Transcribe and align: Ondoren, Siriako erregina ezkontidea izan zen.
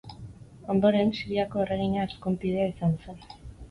Ondoren, 0.75 1.13
Siriako 1.19 1.63
erregina 1.67 2.09
ezkontidea 2.09 2.69
izan 2.75 3.01
zen. 3.07 3.27